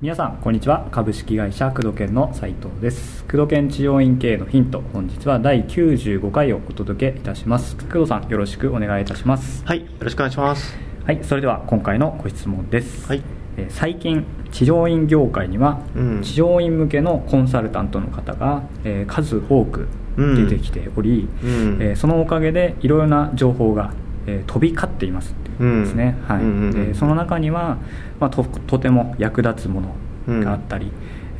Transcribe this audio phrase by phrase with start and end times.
[0.00, 0.88] 皆さんこんにちは。
[0.90, 3.22] 株式会社工藤研の斉藤です。
[3.24, 7.76] 工藤研治療院経営のヒント本日は第95回をお届けいたします。
[7.76, 9.62] 工藤さんよろしくお願いいたします。
[9.66, 10.74] はいよろしくお願いします。
[11.04, 13.18] はいそれでは今回のご質問です、はい。
[13.18, 16.22] えー最近治療院業界には、うん。
[16.22, 19.86] 治療院向けのコンサルタントの方が、えー数多く
[20.16, 21.78] 出てきており、うん。
[21.80, 23.92] えーそのおかげでいろいろな情報が、
[24.26, 26.42] えー飛び交っていますっていうんですね、はい。
[26.42, 26.86] うんうんうんうん。
[26.88, 27.78] でその中には、
[28.18, 29.82] まあ、ととても役立つも
[30.26, 30.90] のがあったり、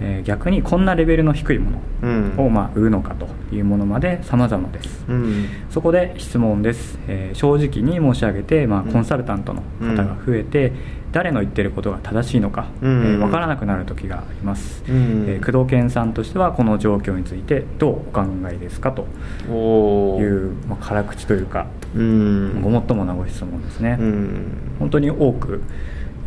[0.01, 2.37] えー逆にこんなレベルの低いもうん。
[2.37, 5.45] のを、まあ、売るのかというものまで様々です、うん。
[5.69, 8.93] そこで質問です、えー正直に申し上げて、まあ、うん。
[8.93, 10.73] コンサルタントの方が増えて、
[11.13, 19.03] 誰の言ってることが正しいのか、うんえー分からなくなる時があります、うんえー工藤健さんとしてはこの状況についてどうお考えですかと
[19.51, 24.45] いう、まあ、辛口というか、うんごもっともなご質問ですね、うん
[24.79, 25.63] 本当に多く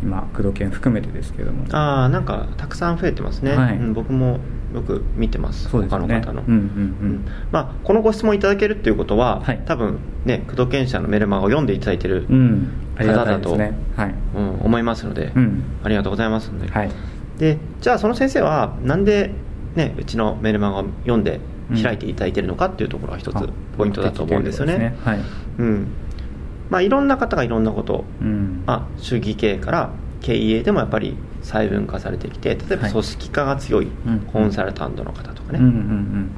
[0.02, 1.64] 今工藤健含めてですけれども。
[1.72, 3.76] ああなんかたくさん増えてますね、はい。
[3.76, 4.38] うん僕も
[4.74, 6.20] よく見てますそうですよね。
[6.20, 7.24] 他の方の、うんうんうん。
[7.52, 9.62] まあ、このご質問いただけるっていうことは、はい。
[9.64, 12.72] 多分ね工藤研社のメルマガを読んでいただいてる、うん。
[12.96, 13.72] ありがたいですね。
[13.96, 15.62] はい、うん思いますので、うん。
[15.84, 16.90] ありがとうございますので、はい。
[17.38, 19.30] でじゃあその先生はなんで、
[19.76, 21.40] ね、うちのメルマガを読んで
[21.80, 24.78] 開いていただいてるのかっていうところが一つあポイントだと思うんですよね。
[24.78, 25.66] 目的とい。
[25.66, 25.86] うん。
[26.70, 28.04] まあ、いろんな方がいろんなこと。
[28.20, 28.64] うん。
[28.66, 32.90] まあ、主義系から経営でもやっぱり細分化されてきて例えばはい。
[32.90, 34.20] 組織化が強いうん。
[34.20, 36.30] コンサルタントの方とかね、うんうんうん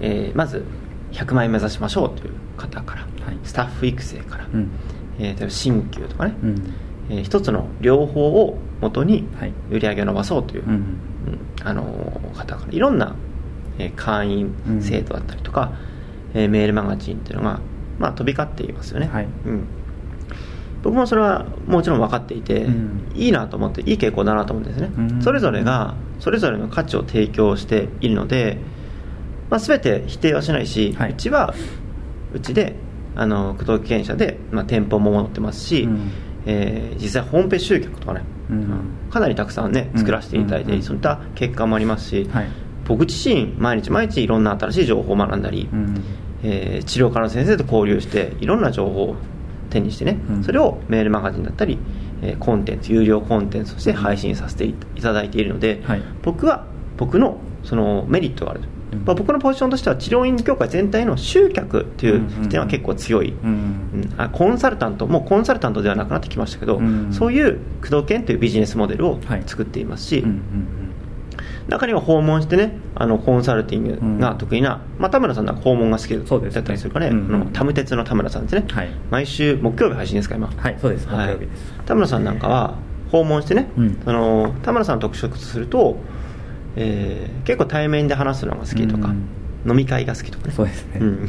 [0.00, 0.64] えーまず
[1.12, 3.38] 100万円目指しましょうという方から、はい。
[3.44, 4.70] スタッフ育成から、うん。
[5.18, 6.74] えー例えば新旧とかね、うん。
[7.10, 9.52] えー一つの両方をもとにはい。
[9.70, 10.88] 売り上げを伸ばそうという、うんうん。
[11.62, 13.14] あのー方からいろんな、
[13.78, 15.72] えー会員制度だったりとか、
[16.34, 17.60] えーメールマガジンっていうのが、
[17.98, 19.24] まあ、飛び交っていますよね、はい。
[19.46, 19.64] うん、
[20.82, 23.12] 僕もそれはもちろん分かっていて、うん。
[23.14, 25.22] いいなと思っていい傾向だなと思うんですね、うん。
[25.22, 28.58] それぞれがそれぞれの価値を提供しているので、
[29.50, 31.12] まあ、全て否定はしないし、はい。
[31.12, 31.54] うちは
[32.32, 32.76] うちで
[33.14, 36.10] あの工藤研社で、まあ、店舗も持ってますし、うん。
[36.46, 38.80] えー実際ホームページ集客とかね、うん。
[39.10, 39.98] かなりたくさんねうん。
[39.98, 40.82] 作らせていただいて、うん。
[40.82, 42.48] そういった結果もありますし、はい。
[42.86, 46.02] 僕自身毎日毎日いろんな新しい情報を学んだり、うん。
[46.42, 49.16] えー治療科の先生と交流していろんな情報を
[49.70, 50.44] 手にしてね、うん。
[50.44, 51.78] それをメールマガジンだったり、
[52.22, 56.02] えーコンテンツ有料コンテンツとして配信させていただいているので、はい。
[56.22, 56.64] 僕は
[56.96, 58.60] 僕のそのメリットがある、
[58.92, 59.04] うん。
[59.04, 64.14] まあ、僕のポジションとしては治療院業界全体の集客という視点は結構強い、うんうん。
[64.16, 69.42] あコンサルタントもうコンサルタントではなくなってきましたけど、うんそういう工藤研というビジネスモデルをはい。
[69.46, 70.85] 作っていますし、うんうん
[71.68, 76.20] 中には訪問してねあのコンサルティングが得意な、まあ、田村さんなんか訪問が好きだ
[76.60, 77.12] ったりするからね。
[77.12, 77.26] うん。
[77.26, 78.88] うんあのタム鉄の田村さんですね、はい。
[79.10, 80.48] 毎週木曜日配信ですか今。
[80.48, 81.06] はいそうです。
[81.06, 81.30] 木はい。
[81.30, 81.72] 曜日です。
[81.84, 82.74] 田村さんなんかは
[83.10, 84.02] 訪問してね、うん。
[84.06, 85.96] あの田村さんの特色とすると、
[86.76, 89.28] えー結構対面で話すのが好きとか、うん。
[89.68, 90.54] 飲み会が好きとかね。
[90.54, 91.00] そうですね。
[91.00, 91.28] ん。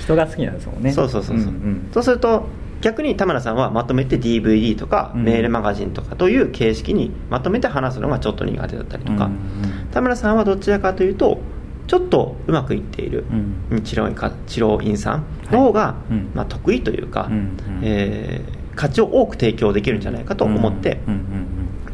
[0.00, 0.92] 人が好きなんですもんね。
[0.92, 1.88] そうそうそうそう、んん。
[1.92, 2.46] そうすると
[2.82, 5.24] 逆に田村さんはまとめて DVD とかうん。
[5.24, 9.88] メールマガジンとかという形式にまとめて話すのがちょっと苦手だったりとか、うん。
[9.90, 11.40] 田村さんはどちらかというと
[11.86, 13.24] ちょっとうまくいっている
[13.70, 13.82] うん。
[13.82, 16.30] 治療院か治療院さんの方が、いうん。
[16.34, 17.34] まあ、得意というか、うん。
[17.34, 17.80] うん。
[17.82, 21.00] えー価値を多く提供できるんじゃないかと思って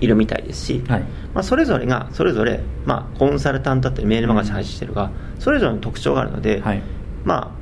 [0.00, 0.84] いるみたいですし、
[1.34, 6.82] まあ、それぞれがそれぞれ、まあ、コンサルタントだったりメールマガジン配信してるが、それぞれの特徴があるので、はい。
[7.24, 7.57] まあ、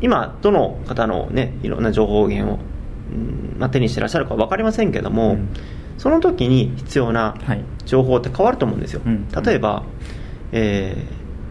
[0.00, 2.58] 今どの方の、ね、いろんな情報源を、
[3.12, 5.48] うんまあ、手にしてらっしゃるか分かりませんけども、うん。
[5.98, 7.64] その時に必要なはい。
[7.86, 9.28] 情報って変わると思うんですよ、うん。
[9.30, 9.84] 例えば、
[10.52, 10.96] え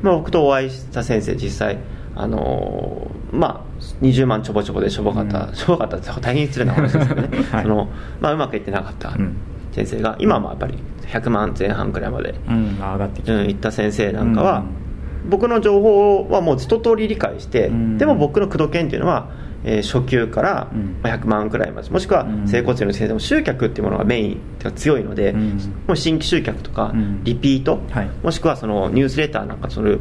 [0.02, 1.80] ーまあ、僕とお会いした先生実際
[2.16, 5.56] あのーまあ、20万ちょぼちょぼでしょぼかった、うん。
[5.56, 7.64] しょぼかったって大変失礼な話ですけどね、 はい。
[7.64, 7.90] その
[8.22, 9.36] まあ、うまくいってなかったうん。
[9.72, 10.74] 先生が今はまあやっぱり
[11.08, 12.78] 100万前半くらいまで、うん。
[12.82, 13.36] あ上がってきた。
[13.36, 14.85] うん、行った先生なんかは、うん
[15.30, 17.98] 僕の情報はもう一通り理解して、うん。
[17.98, 19.30] でも僕の工藤研っていうのは、
[19.64, 20.98] えー初級からうん。
[21.02, 21.90] まあ100万くらいまで。
[21.90, 22.48] もしくはうん。
[22.48, 25.50] 整骨院の先生も集客っていうものがメインが強いので、うん。
[25.88, 27.24] もう新規集客とかうん。
[27.24, 28.10] リピート、はい。
[28.24, 29.98] もしくはそのニュースレターなんかその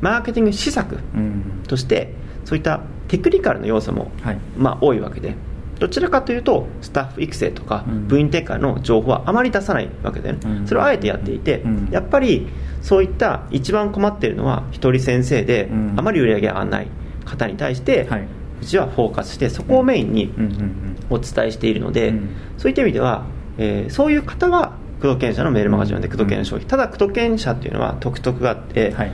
[0.00, 1.62] マーケティング施策うん。
[1.66, 2.12] として
[2.44, 4.38] そういったテクニカルな要素も、はい。
[4.56, 5.34] まあ、多いわけで。
[5.78, 8.08] どちらかというとスタッフ育成とかうん。
[8.08, 10.66] 部員転換の情報はあまり出さないわけでね、うん。
[10.66, 11.88] それをあえてやっていて、うん。
[11.90, 12.46] やっぱり
[12.82, 15.94] そういった一番困っているのは一人先生で、うん。
[15.96, 16.88] あまり売り上げがない
[17.24, 18.28] 方に対して、はい。
[18.60, 20.42] うちはフォーカスしてそこをメインにうん。
[20.42, 22.36] うんお伝えしているので、うん。
[22.58, 23.26] そういった意味では、
[23.56, 26.68] えーそういう方は工藤研社のメールマガジンで工藤研の商品。
[26.68, 29.12] ただ工藤研社っていうのは特色があって、はい。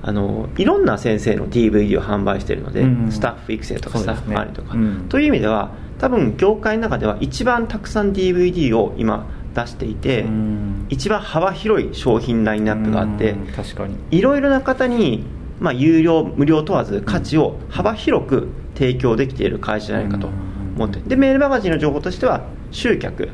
[0.00, 5.08] あのいろんな先生の DVD を販売しているので、うんスタッフ育成とかスタッフ管理とか、ねうん。
[5.08, 10.86] という意味では多分業界の中では一番たくさん DVD を今出していて、うん。
[10.88, 13.96] 一番幅広い商品ラインナップがあって、うん確かに。
[14.10, 15.24] いろいろな方に、
[15.60, 20.28] まあ、有料無料問わず価値を幅広く提供できている会社じゃないかと
[20.76, 23.28] 思ってでメールマガジンの情報としては集客、ん。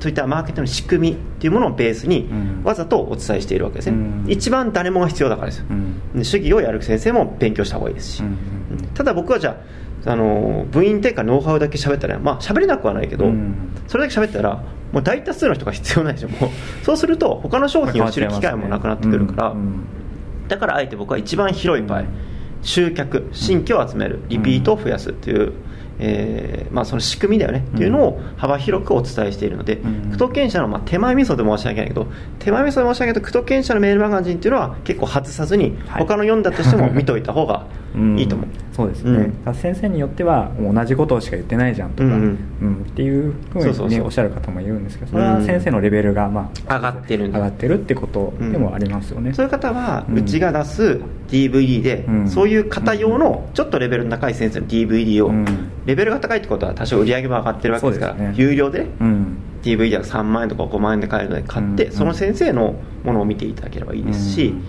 [0.00, 2.62] そういったマーケットの仕組みっていうものをベースにうん。
[2.64, 4.24] わざとお伝えしているわけですね、うん。
[4.28, 6.00] 一番誰もが必要だからですよ、うん。
[6.14, 8.38] で主義をやる先生も勉強した方がいいですし、うん。
[8.94, 9.56] ただ僕はじゃあ、
[10.06, 13.72] あの部員定価ノウハウだけ喋ったらまあ喋れなくはないけど、うん。
[13.88, 14.62] それだけ喋ったら
[14.92, 16.84] もう大多数の人が必要ないでしょもう。
[16.84, 19.86] そうすると他の商品を知る機会もなくなってくるから、うんうん
[20.48, 22.04] だからあえて僕は一番広い場合、
[22.62, 25.52] 集客新規を集めるリピートを増やすっていう、
[25.98, 30.10] えーまあ、その仕組みだよねっていうのを幅広くお伝えしているので、うん。
[30.12, 32.06] 区都県社の、まあ、手前味噌で申し訳ないけど
[32.38, 36.02] 手前味噌で申し訳ないけど区都県社のメールマガジンっていうのは結構外さずにはい。
[36.02, 37.66] 他の読んだとしても見といた方が
[38.18, 39.54] いいと思う、んそうですね、うん。
[39.54, 42.26] 先生によっては同じことしか言ってないじゃんとか、ううん。
[42.26, 52.28] んっていうふうに、おっしゃる方もいるんですけどそれは先生のレベルが、まあ、上がってる上がってるってことでもありますよね、そういう方はうちが出す DVD で、うん。
[52.28, 55.46] そういう方用のちょっとレベルの高い先生の DVD を、うん。
[55.86, 58.34] レベルが高いってことは多少売り上げも上がってるわけですからね。
[58.36, 58.86] 有料で
[59.62, 61.92] DVD が3万円とか5万円で買えるので買って、うん。
[61.92, 64.62] その先生のものを見ていただければいいですし、うん。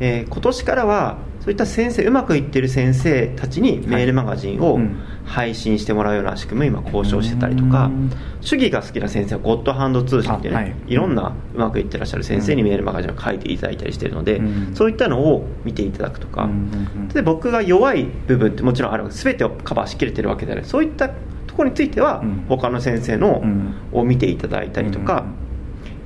[0.00, 4.96] えー今年からはそういった先生うまくいってる先生たちにメールマガジンをうん。
[5.24, 8.10] 配信してもらうような仕組みを今交渉してたりとか、うん。
[8.40, 10.74] 主義が好きな先生はゴッドハンド通信ってね、あはい。
[10.88, 14.74] い、ろんなうまくいってらっしゃる先生にメールマガジンを書いていただいたりしているので、うん。
[14.74, 20.64] そういったのを見ていただくとか、うんで僕が弱い部分ってもちろんある全てをカバーしきれてるわけではない。
[20.64, 21.14] そういったと
[21.54, 22.44] ころについては、うん。
[22.48, 25.24] 他の先生のうんを見ていただいたりとか、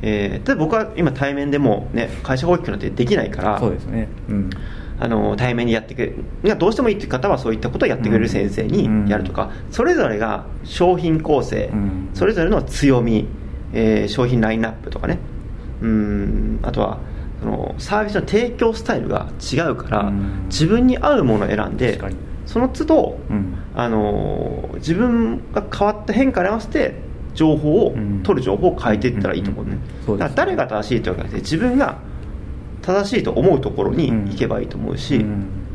[0.03, 4.51] えー、僕は今対面でもね会社が大きくなってできないからそうですね、うん
[4.99, 12.09] あの対面にやってくれがどうしてもいいという方はそういったことをやってくれる先生にやるとか、それぞれが商品構成、うん。
[12.15, 13.27] それぞれの強み、
[13.73, 15.19] えー商品ラインナップとかね。
[15.83, 16.59] うん。
[16.63, 16.99] あとは
[17.41, 20.47] そのサービスの提供スタイルが違うから、うん。
[20.47, 22.01] 自分に合うものを選んで
[22.47, 23.59] その都度、うん。
[23.75, 26.95] あの自分が変わった変化に合わせて
[27.35, 28.23] 情報を、うん。
[28.23, 29.77] 取る情報を変えていったらいいと思うね,、
[30.07, 31.99] だから誰が正しいというわけじゃなくて自分が
[32.87, 35.23] 正しいと思うところに行けばいいと思うし、うん。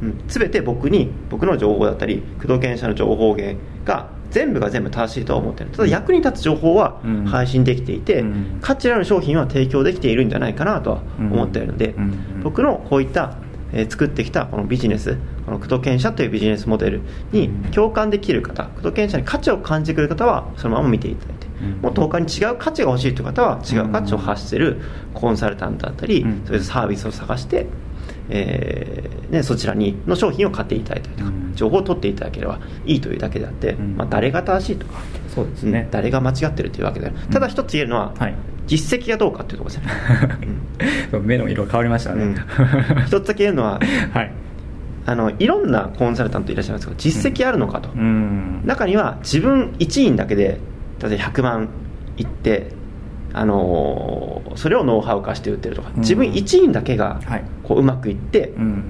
[0.01, 0.23] うん。
[0.27, 7.25] 全て僕に僕の情報だったり工藤研社の情報源が全部が全部正しいとは思ってないただ役に立つ情報はうん。
[7.25, 8.59] 配信できていて、うん。
[8.61, 12.03] 価値のある商品は提供できているんじゃないかなとは思っているので、うん。
[12.03, 12.05] う
[12.39, 12.43] ん。
[12.43, 13.35] 僕のこういった、
[13.73, 21.33] えー作ってきたこのビジネスこの工藤研社というビジネスモデルに共感できる方工藤研社に価値を感じてくれる方はそのまま見ていただ
[21.81, 24.81] もっと他に違う価値が欲しいという方は違う価値を発している
[25.13, 26.43] コンサルタントだったり、うん。
[26.45, 27.67] そういうサービスを探して、
[28.29, 31.55] えーね、そちらにの商品を買っていただいたりとか、うん。
[31.55, 33.97] 情報を取っていただければいいというだけであって、うん。
[33.97, 34.99] まあ、誰が正しいとか、
[35.33, 38.35] そうですね、うん誰が間違ってるというわけではただ一つ言えるのは、はい。
[38.67, 42.35] 実績がどうかっていうところですね、 目の色変わりましたね、うん。
[43.05, 43.79] 一つだけ言えるのは
[44.13, 44.31] はい。
[45.03, 48.61] あのいろんなコンサルタントいらっしゃいますけど実績あるのかと、うん。
[48.65, 50.59] 中には自分1員だけで
[51.01, 51.69] 例えば100万
[52.17, 52.71] いって、
[53.33, 56.01] あのーそれをノウハウ化して売ってるとかうん。
[56.01, 57.43] 自分1員だけがはい。
[57.63, 58.83] こううまくいって、うん。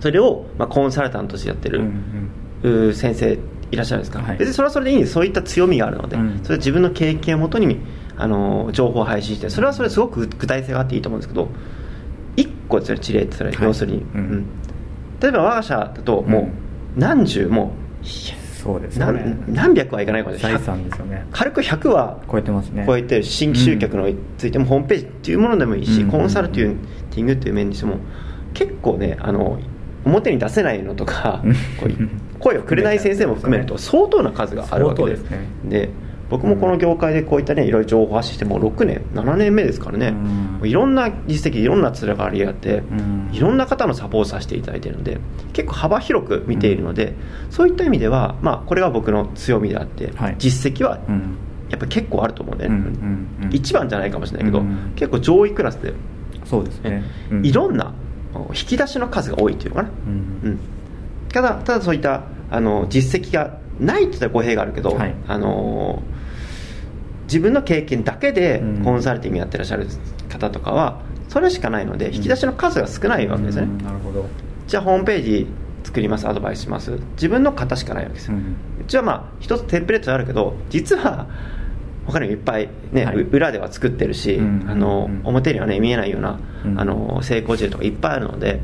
[0.00, 2.30] それを、まあ、コンサルタントとしてやってる、うん
[2.62, 3.38] うー先生
[3.70, 4.36] いらっしゃるんですか、はい。
[4.38, 5.12] 別にそれはそれでいいんです。
[5.12, 6.40] そういった強みがあるので、うん。
[6.42, 7.78] それは自分の経験をもとに、
[8.16, 11.48] あのー情報を配信してそれはそれですごく具体性があっていいと思うんですけど
[12.36, 13.64] 1個ですよ事例ってそれ、はい。
[13.64, 14.04] 要するに、うん。
[14.18, 14.46] うん。
[15.20, 16.50] 例えば我が社だとも
[16.96, 17.72] う何十も
[18.62, 19.06] そうですね。
[19.06, 21.26] 何何百はいかないかもしれな財い産ですよね。
[21.32, 22.84] 軽く100は超えてますね。
[22.86, 27.96] 超えて新規集客のついてもホームページっていうものでもいいし、うんコンサルティングっていう面にしても
[28.54, 29.58] 結構ねあの
[30.04, 31.42] 表に出せないのとか
[32.38, 35.14] 声をくれない先生も含めると相当な数があるわけで。
[35.14, 35.20] ね。
[35.64, 35.90] で
[36.32, 40.66] 僕もこの業界でこういったねいろいろ情報発信してもう6年7年目ですからね、うん。
[40.66, 43.28] いろんな実績いろんなつながりがあって、ん。
[43.32, 45.20] いろんな方のサポートさせていただいているので
[45.52, 47.14] 結構幅広く見ているので、
[47.50, 50.36] そういった意味では、まあ、これが僕の強みであって、はい。
[50.38, 51.36] 実績はうん。
[51.68, 53.50] やっぱり結構あると思うんで、うんうんうん。
[53.52, 54.92] 一番じゃないかもしれないけど、うん。
[54.96, 55.92] 結構上位クラスで、
[56.46, 57.04] そうですね。
[57.30, 57.46] うん。
[57.46, 57.92] いろんな
[58.48, 60.48] 引き出しの数が多いっていうのかな、うん。
[60.48, 60.58] うん。
[61.30, 65.14] ただただそういったあの実績がないって言ったら語弊があるけど、はい。
[65.26, 66.02] あの
[67.24, 68.84] 自分の経験だけでうん。
[68.84, 69.86] コンサルティングやってらっしゃる
[70.28, 73.78] 方とかはそれしかないので引き出しの数が少ないわけですね、うん。
[73.78, 74.26] なるほど。
[74.66, 75.46] じゃあホームページ
[75.84, 76.98] 作りますアドバイスします。
[77.12, 81.26] 自分の型しかないわけですよ、ううんちはまあ一つテンプレートあるけど実は
[82.06, 83.16] 他にもいっぱい、ねはい。
[83.16, 84.66] う裏では作ってるし、うん。
[84.68, 85.20] あのうん。
[85.24, 86.80] 表にはね見えないような、うん。
[86.80, 88.60] あの成功事例とかいっぱいあるので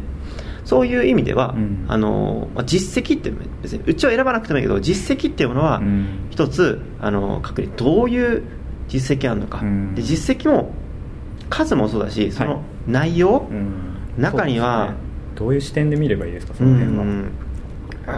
[0.69, 1.87] そういう意味では、うん。
[1.89, 3.33] あのまあ実績って
[3.63, 6.27] 別にうちは選ばなくてもいいけど実績っていうものはうん。
[6.29, 8.43] 一つあの確認どういう
[8.87, 9.95] 実績あるのか、うん。
[9.95, 10.71] で実績も
[11.49, 12.49] 数もそうだしそはい。
[12.51, 14.23] の内容、うん。
[14.23, 14.97] 中にはね。
[15.37, 17.31] どういう視点で見ればいいですかそうの辺は、ん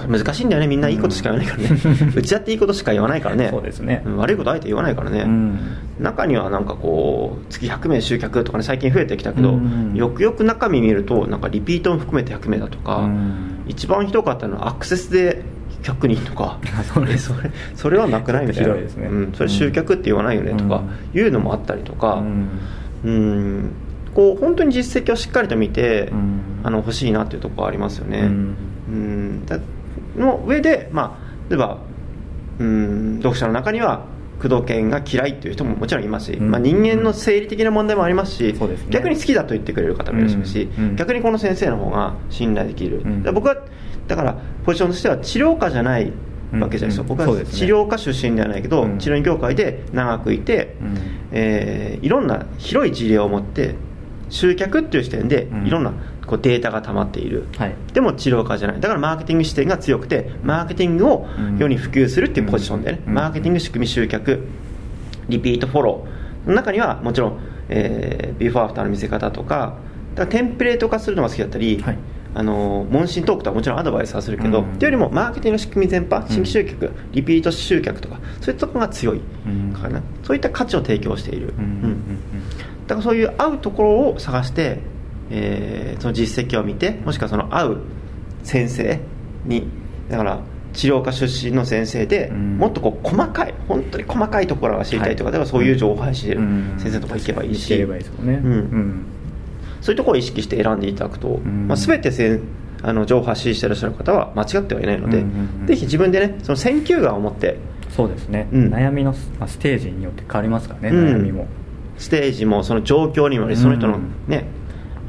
[0.08, 0.66] 難しいんだよね。
[0.68, 3.48] みんないいことしか言わないからね、う ちだっていいことしか言わないからね。
[3.50, 4.02] そうですね。
[4.06, 5.58] ん悪いことあえて言わないからね、うん。
[5.98, 9.94] 中にはなんかこう月100名集客とかね最近増えてきたけど、うん。
[9.94, 13.64] よくよく中身見るとなんかリピートも含めて100名だとか、うん。
[13.66, 15.42] 一番ひどかったのはアクセスで
[15.82, 16.58] 100人とか。
[16.78, 17.16] あそれ
[17.74, 18.74] それはなくないみたいな。
[18.74, 18.82] ね。
[19.10, 20.82] うん、それ集客って言わないよねとか
[21.14, 22.22] いうのもあったりとか。
[23.04, 23.70] うん。
[24.14, 26.40] こう本当に実績をしっかりと見て、うん。
[26.62, 28.56] あの欲しいなっていうところはありますよね、うん。
[28.88, 29.46] うん。
[29.46, 29.58] だ
[30.16, 31.78] の上で、まあ、例えば
[32.58, 34.04] うん読者の中には
[34.40, 36.50] 工藤健が嫌いっていう人ももちろんいますし、うん。
[36.50, 40.84] まあ、人間の生理的な問題もありますし、そう逆に好きだと言ってくれる方もいらっしゃるし、うん。
[40.84, 40.96] うん。
[40.96, 43.02] 逆にこの先生の方が信頼できる、
[43.34, 43.56] 僕は
[44.08, 46.12] だからポジションとしては治療家じゃない
[46.58, 47.08] わけじゃないですか、うん。
[47.08, 48.98] 僕は治療家出身ではないけど、うん。
[48.98, 50.98] 治療院業界で長くいて、うん。
[51.32, 53.74] えーいろんな広い事例を持って
[54.30, 55.66] 集客っていう視点でうん。
[55.66, 55.92] いろんな
[56.30, 57.74] こうデータが溜まっている、はい。
[57.92, 58.80] でも治療家じゃない。
[58.80, 61.26] だからマーケティング視点が強くてマーケティングを
[61.58, 63.14] 世に普及するっていうポジションでね、うん。
[63.14, 64.46] マーケティング仕組み集客
[65.28, 66.48] リピートフォロー。
[66.48, 69.74] の中にはもちろん、えービフォーアフターの見せ方とか
[70.14, 71.98] だからテンプレート化するのが好きだったり、はい。
[72.32, 74.74] あの問診トークとはもちろんアドバイスはするけど、うん。
[74.74, 79.72] っていうよりもマーケティングの仕組み全般新規集客、リピート集客とかそういったところが強いうん。
[79.72, 81.64] からな、そういった価値を提供している、うん。
[81.64, 82.04] うん。
[82.86, 84.78] だからそういう合うところを探して、
[85.30, 87.80] えーその実績を見てもしくはその合う
[88.42, 89.00] 先生
[89.44, 89.68] に
[90.08, 90.40] だから
[90.72, 92.58] 治療科出身の先生で、うん。
[92.58, 96.74] もっとこう細かい本当に細かいところが知りたいとか、はいそういう情報配信してるうん。
[96.78, 97.88] 先生のとこ行けばいいし、そういう
[99.96, 101.66] ところを意識して選んでいただくと、ん。
[101.68, 102.40] まあ、全てせん
[102.82, 105.30] あの情報発信していらっしゃる方は間違ってはいないので、うんうん
[105.62, 105.66] うん。
[105.66, 107.56] ぜひ自分でねその選球眼を持って
[107.90, 108.72] そうですね、うん。
[108.72, 111.06] 悩みのまあステージによって変わりますからね、うん。
[111.06, 111.46] 悩みも。
[111.98, 114.44] ステージもその状況にもよりその人のうんね、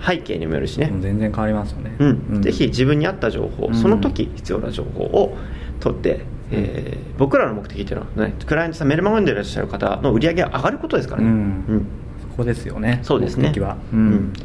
[0.06, 2.42] 背景にもよるしね、全然変わりますよね、うん。
[2.42, 3.76] ぜひ自分に合った情報、うん。
[3.76, 5.38] その時必要な情報を
[5.80, 11.36] 取って、えー僕らの目的っていうのは、ね、クライアントさんメルマガ読んでいらっしゃる方の売り上げが上がることですからね、うん。
[11.36, 11.86] うん。
[12.20, 13.00] そこですよね。
[13.04, 13.54] そうですね。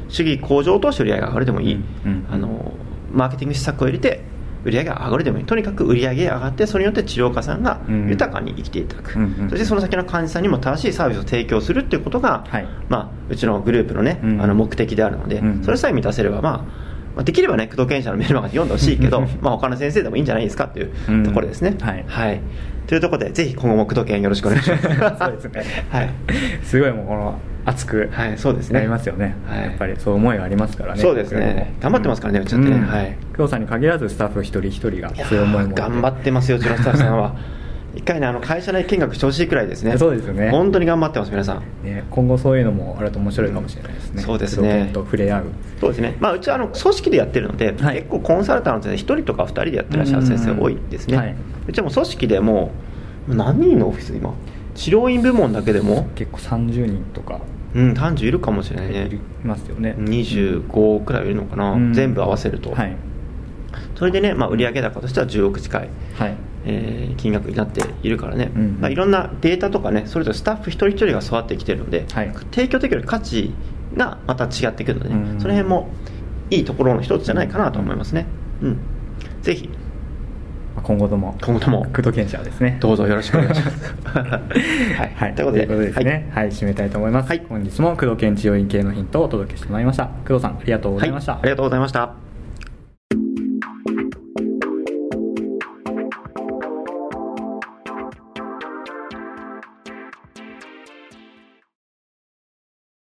[0.08, 1.82] 主義向上を通して売り上げが上がるでもいい、うん。
[2.04, 2.26] うん。
[2.30, 2.72] あの
[3.12, 4.20] マーケティング施策を入れて
[4.66, 5.44] 売り上げが上がるでもいい。
[5.44, 8.08] とにかく売り上げが上がってそれによって治療家さんがうん。
[8.08, 9.50] 豊かに生きていただく、うんうん。
[9.50, 12.66] そしてその先の患者さんにも正しいサービスを提供するっていうことが、はい。
[12.88, 14.42] まあ、うちのグループの,、ねうん。
[14.42, 16.58] あの目的であるので、うんそれさえ満たせれば、まあ
[17.16, 21.24] まあ、できればね工藤健者のメルマガで読んでほしいけど まあ他の先生でもいいんじゃないですかっていううん。
[21.24, 21.92] ところですね、は
[22.30, 22.40] い。
[22.86, 24.84] というところでぜひ今後も工藤健よろしくお願いします。
[25.18, 25.64] そうですね。
[25.90, 26.10] はい。
[26.62, 28.78] すごいもうこの熱くはいそうですね。
[28.78, 29.62] なりますよね、はい。
[29.62, 31.00] やっぱりそういう思いがありますからね。
[31.00, 31.74] そうですね。
[31.80, 32.76] 頑張ってますからねうちだってね。
[32.76, 37.36] はい工藤さんに限らずスタッフ一人一人がそういう思い頑張ってますようちのスタッフさんは。
[37.96, 39.96] 一回ねあの会社内見学してほしいくらいですね。
[39.96, 40.50] そうですよね。
[40.50, 41.62] 本当に頑張ってます皆さん。
[41.82, 44.22] ね、今後そういうのもあると面白いかもしれないですね。
[44.22, 44.90] そうですね。
[44.92, 45.42] と触れ合う。
[45.80, 47.96] そうですね、まあ、うちはあの組織でやってるので、はい。
[47.96, 51.22] 結構コンサルタントで1人とか2人でやってらっしゃる先生多いですね、うん。
[51.22, 51.36] うんはい。
[51.68, 52.70] うちはもう組織でも
[53.28, 54.34] う何人のオフィス今
[54.74, 57.40] 治療院部門だけでも結構30人とか。
[57.74, 59.94] うん30いるかもしれないいねますよね。
[59.98, 61.92] 25くらいいるのかな、うん。
[61.94, 62.96] 全部合わせると、はい
[63.94, 66.36] それでね、まあ、売上高としては10億近い、はい。
[66.64, 72.32] えー金額になっているからね、うんまあ、いろんなデータとかねそれぞれスタッフ一人一人が育ってきてるので、はい。
[72.52, 73.52] 提供できる価値
[73.96, 75.88] がまた違ってくるので、ねうんその辺も
[76.50, 78.26] いいところの一つじゃないかなと思いますね、
[78.62, 78.78] うん、
[79.42, 79.68] ぜひ。
[80.76, 81.84] まあ今後とも今後とも。
[81.86, 82.78] 工藤健者ですね。
[82.80, 83.94] どうぞよろしくお願いします。
[84.14, 87.42] はい、はい、ということでですね、はい、締めたいと思います、はい。
[87.48, 90.06] 本日も工藤健治療院系のヒントをお届けしてまいりました。
[90.26, 91.40] 工藤さんありがとうございました、はい。
[91.42, 92.25] ありがとうございました